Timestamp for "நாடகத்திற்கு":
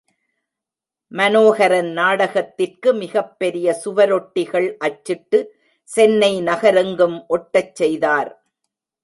1.91-2.93